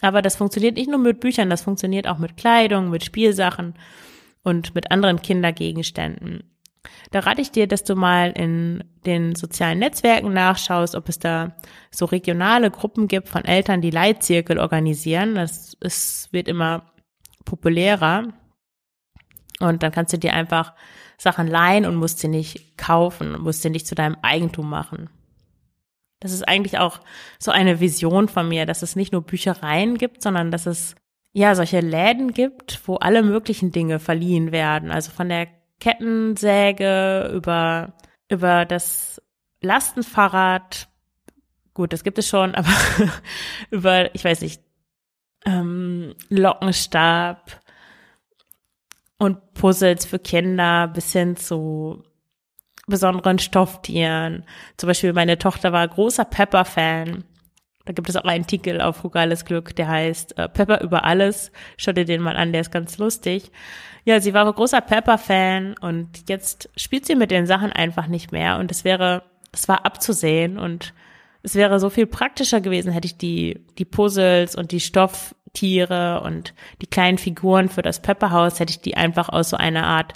Aber 0.00 0.22
das 0.22 0.34
funktioniert 0.34 0.76
nicht 0.76 0.90
nur 0.90 0.98
mit 0.98 1.20
Büchern, 1.20 1.50
das 1.50 1.62
funktioniert 1.62 2.08
auch 2.08 2.18
mit 2.18 2.36
Kleidung, 2.36 2.90
mit 2.90 3.04
Spielsachen 3.04 3.74
und 4.42 4.74
mit 4.74 4.90
anderen 4.90 5.22
Kindergegenständen. 5.22 6.55
Da 7.10 7.20
rate 7.20 7.40
ich 7.40 7.50
dir, 7.50 7.66
dass 7.66 7.84
du 7.84 7.94
mal 7.94 8.32
in 8.32 8.84
den 9.04 9.34
sozialen 9.34 9.78
Netzwerken 9.78 10.32
nachschaust, 10.32 10.94
ob 10.94 11.08
es 11.08 11.18
da 11.18 11.56
so 11.90 12.04
regionale 12.04 12.70
Gruppen 12.70 13.08
gibt 13.08 13.28
von 13.28 13.44
Eltern, 13.44 13.80
die 13.80 13.90
Leitzirkel 13.90 14.58
organisieren. 14.58 15.34
Das 15.34 15.74
ist, 15.80 16.32
wird 16.32 16.48
immer 16.48 16.90
populärer. 17.44 18.28
Und 19.60 19.82
dann 19.82 19.92
kannst 19.92 20.12
du 20.12 20.18
dir 20.18 20.34
einfach 20.34 20.74
Sachen 21.18 21.46
leihen 21.46 21.86
und 21.86 21.96
musst 21.96 22.18
sie 22.18 22.28
nicht 22.28 22.76
kaufen, 22.76 23.40
musst 23.40 23.62
sie 23.62 23.70
nicht 23.70 23.86
zu 23.86 23.94
deinem 23.94 24.16
Eigentum 24.22 24.68
machen. 24.68 25.08
Das 26.20 26.32
ist 26.32 26.46
eigentlich 26.46 26.78
auch 26.78 27.00
so 27.38 27.50
eine 27.50 27.80
Vision 27.80 28.28
von 28.28 28.48
mir, 28.48 28.66
dass 28.66 28.82
es 28.82 28.96
nicht 28.96 29.12
nur 29.12 29.22
Büchereien 29.22 29.98
gibt, 29.98 30.22
sondern 30.22 30.50
dass 30.50 30.66
es 30.66 30.94
ja 31.32 31.54
solche 31.54 31.80
Läden 31.80 32.32
gibt, 32.32 32.80
wo 32.86 32.96
alle 32.96 33.22
möglichen 33.22 33.70
Dinge 33.70 33.98
verliehen 33.98 34.52
werden. 34.52 34.90
Also 34.90 35.10
von 35.10 35.28
der 35.28 35.48
Kettensäge, 35.80 37.30
über, 37.34 37.94
über 38.28 38.64
das 38.64 39.20
Lastenfahrrad. 39.60 40.88
Gut, 41.74 41.92
das 41.92 42.04
gibt 42.04 42.18
es 42.18 42.28
schon, 42.28 42.54
aber 42.54 42.70
über, 43.70 44.14
ich 44.14 44.24
weiß 44.24 44.40
nicht, 44.40 44.62
ähm, 45.44 46.14
Lockenstab 46.28 47.60
und 49.18 49.54
Puzzles 49.54 50.04
für 50.04 50.18
Kinder 50.18 50.88
bis 50.88 51.12
hin 51.12 51.36
zu 51.36 52.02
besonderen 52.86 53.38
Stofftieren. 53.38 54.44
Zum 54.76 54.88
Beispiel 54.88 55.12
meine 55.12 55.38
Tochter 55.38 55.72
war 55.72 55.86
großer 55.86 56.24
Pepper-Fan. 56.24 57.24
Da 57.86 57.92
gibt 57.92 58.08
es 58.08 58.16
auch 58.16 58.24
einen 58.24 58.42
Artikel 58.42 58.80
auf 58.80 58.96
Frugales 58.96 59.44
Glück, 59.44 59.74
der 59.74 59.88
heißt 59.88 60.36
äh, 60.36 60.48
Pepper 60.48 60.82
über 60.82 61.04
alles. 61.04 61.52
Schau 61.78 61.92
dir 61.92 62.04
den 62.04 62.20
mal 62.20 62.36
an, 62.36 62.52
der 62.52 62.60
ist 62.60 62.72
ganz 62.72 62.98
lustig. 62.98 63.50
Ja, 64.04 64.20
sie 64.20 64.34
war 64.34 64.46
ein 64.46 64.52
großer 64.52 64.80
Pepper-Fan 64.80 65.76
und 65.80 66.28
jetzt 66.28 66.68
spielt 66.76 67.06
sie 67.06 67.14
mit 67.14 67.30
den 67.30 67.46
Sachen 67.46 67.72
einfach 67.72 68.08
nicht 68.08 68.32
mehr 68.32 68.58
und 68.58 68.70
es 68.70 68.84
wäre, 68.84 69.22
es 69.52 69.68
war 69.68 69.86
abzusehen 69.86 70.58
und 70.58 70.94
es 71.42 71.54
wäre 71.54 71.78
so 71.78 71.90
viel 71.90 72.06
praktischer 72.06 72.60
gewesen, 72.60 72.92
hätte 72.92 73.06
ich 73.06 73.18
die, 73.18 73.64
die 73.78 73.84
Puzzles 73.84 74.56
und 74.56 74.72
die 74.72 74.80
Stofftiere 74.80 76.22
und 76.22 76.54
die 76.82 76.88
kleinen 76.88 77.18
Figuren 77.18 77.68
für 77.68 77.82
das 77.82 78.02
Pepperhaus, 78.02 78.58
hätte 78.58 78.72
ich 78.72 78.80
die 78.80 78.96
einfach 78.96 79.28
aus 79.28 79.50
so 79.50 79.56
einer 79.56 79.86
Art 79.86 80.12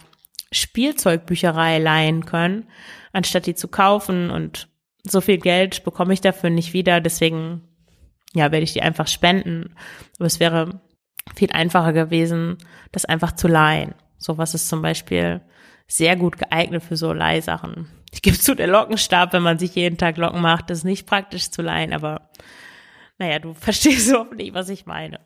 Spielzeugbücherei 0.51 1.79
leihen 1.79 2.25
können, 2.27 2.67
anstatt 3.13 3.47
die 3.47 3.55
zu 3.55 3.69
kaufen 3.69 4.31
und 4.31 4.70
so 5.05 5.21
viel 5.21 5.39
Geld 5.39 5.85
bekomme 5.85 6.13
ich 6.13 6.21
dafür 6.21 6.51
nicht 6.51 6.73
wieder, 6.73 7.01
deswegen 7.01 7.63
ja, 8.35 8.53
werde 8.53 8.65
ich 8.65 8.73
die 8.73 8.83
einfach 8.83 9.09
spenden. 9.09 9.75
Aber 10.19 10.27
es 10.27 10.41
wäre 10.41 10.81
viel 11.35 11.51
einfacher 11.53 11.93
gewesen, 11.93 12.59
das 12.93 13.05
einfach 13.05 13.33
zu 13.33 13.49
leihen. 13.49 13.95
Sowas 14.19 14.55
ist 14.55 14.69
zum 14.69 14.83
Beispiel 14.83 15.41
sehr 15.87 16.17
gut 16.17 16.39
geeignet 16.39 16.83
für 16.83 16.97
so 16.97 17.13
Leihsachen. 17.13 17.89
Ich 18.13 18.23
gebe 18.23 18.39
zu, 18.39 18.55
der 18.55 18.67
Lockenstab, 18.67 19.33
wenn 19.33 19.43
man 19.43 19.59
sich 19.59 19.75
jeden 19.75 19.99
Tag 19.99 20.17
Locken 20.17 20.41
macht, 20.41 20.71
ist 20.71 20.85
nicht 20.85 21.07
praktisch 21.07 21.51
zu 21.51 21.63
leihen, 21.63 21.93
aber 21.93 22.31
naja, 23.19 23.39
du 23.39 23.55
verstehst 23.55 24.13
hoffentlich, 24.13 24.55
was 24.55 24.69
ich 24.69 24.87
meine. 24.87 25.21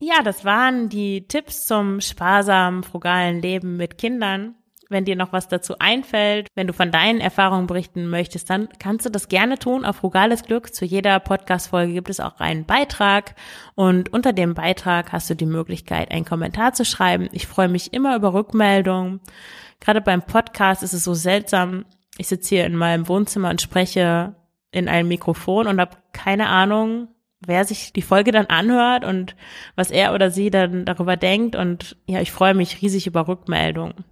Ja, 0.00 0.22
das 0.22 0.44
waren 0.44 0.88
die 0.88 1.26
Tipps 1.26 1.66
zum 1.66 2.00
sparsamen, 2.00 2.84
frugalen 2.84 3.42
Leben 3.42 3.76
mit 3.76 3.98
Kindern. 3.98 4.54
Wenn 4.90 5.04
dir 5.04 5.16
noch 5.16 5.32
was 5.32 5.48
dazu 5.48 5.78
einfällt, 5.78 6.48
wenn 6.54 6.66
du 6.66 6.72
von 6.72 6.90
deinen 6.90 7.20
Erfahrungen 7.20 7.66
berichten 7.66 8.06
möchtest, 8.06 8.48
dann 8.48 8.70
kannst 8.78 9.04
du 9.04 9.10
das 9.10 9.28
gerne 9.28 9.58
tun 9.58 9.84
auf 9.84 10.02
Rugales 10.02 10.44
Glück. 10.44 10.74
Zu 10.74 10.86
jeder 10.86 11.20
Podcast-Folge 11.20 11.92
gibt 11.92 12.08
es 12.08 12.20
auch 12.20 12.40
einen 12.40 12.64
Beitrag 12.64 13.34
und 13.74 14.10
unter 14.14 14.32
dem 14.32 14.54
Beitrag 14.54 15.12
hast 15.12 15.28
du 15.28 15.34
die 15.34 15.44
Möglichkeit, 15.44 16.10
einen 16.10 16.24
Kommentar 16.24 16.72
zu 16.72 16.86
schreiben. 16.86 17.28
Ich 17.32 17.46
freue 17.46 17.68
mich 17.68 17.92
immer 17.92 18.16
über 18.16 18.32
Rückmeldungen. 18.32 19.20
Gerade 19.80 20.00
beim 20.00 20.22
Podcast 20.22 20.82
ist 20.82 20.94
es 20.94 21.04
so 21.04 21.12
seltsam. 21.12 21.84
Ich 22.16 22.28
sitze 22.28 22.54
hier 22.54 22.64
in 22.64 22.74
meinem 22.74 23.08
Wohnzimmer 23.08 23.50
und 23.50 23.60
spreche 23.60 24.36
in 24.70 24.88
ein 24.88 25.06
Mikrofon 25.06 25.66
und 25.66 25.80
habe 25.80 25.98
keine 26.14 26.48
Ahnung, 26.48 27.08
wer 27.40 27.66
sich 27.66 27.92
die 27.92 28.02
Folge 28.02 28.32
dann 28.32 28.46
anhört 28.46 29.04
und 29.04 29.36
was 29.76 29.90
er 29.90 30.14
oder 30.14 30.30
sie 30.30 30.50
dann 30.50 30.86
darüber 30.86 31.18
denkt. 31.18 31.56
Und 31.56 31.98
ja, 32.06 32.22
ich 32.22 32.32
freue 32.32 32.54
mich 32.54 32.80
riesig 32.80 33.06
über 33.06 33.28
Rückmeldungen. 33.28 34.06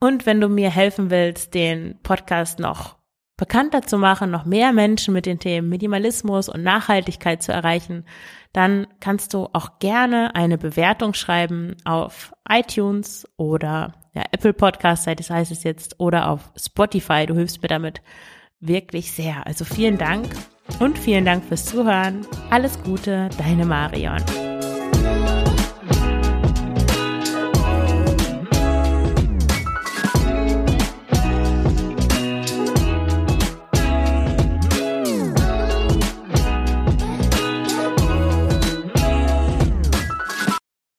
Und 0.00 0.24
wenn 0.24 0.40
du 0.40 0.48
mir 0.48 0.70
helfen 0.70 1.10
willst, 1.10 1.54
den 1.54 1.98
Podcast 2.02 2.58
noch 2.58 2.96
bekannter 3.36 3.82
zu 3.82 3.98
machen, 3.98 4.30
noch 4.30 4.44
mehr 4.44 4.72
Menschen 4.72 5.14
mit 5.14 5.26
den 5.26 5.38
Themen 5.38 5.68
Minimalismus 5.68 6.48
und 6.48 6.62
Nachhaltigkeit 6.62 7.42
zu 7.42 7.52
erreichen, 7.52 8.04
dann 8.52 8.86
kannst 9.00 9.34
du 9.34 9.48
auch 9.52 9.78
gerne 9.78 10.34
eine 10.34 10.58
Bewertung 10.58 11.14
schreiben 11.14 11.76
auf 11.84 12.32
iTunes 12.48 13.28
oder 13.36 13.94
ja, 14.14 14.24
Apple 14.32 14.52
Podcast, 14.52 15.06
das 15.06 15.30
heißt 15.30 15.52
es 15.52 15.62
jetzt, 15.62 16.00
oder 16.00 16.28
auf 16.28 16.50
Spotify. 16.56 17.26
Du 17.26 17.34
hilfst 17.34 17.62
mir 17.62 17.68
damit 17.68 18.02
wirklich 18.58 19.12
sehr. 19.12 19.46
Also 19.46 19.64
vielen 19.64 19.98
Dank 19.98 20.28
und 20.80 20.98
vielen 20.98 21.24
Dank 21.24 21.44
fürs 21.44 21.66
Zuhören. 21.66 22.26
Alles 22.50 22.82
Gute, 22.82 23.28
deine 23.38 23.64
Marion. 23.64 24.20